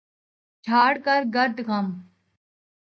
[0.65, 1.87] جھاڑ کر گرد غم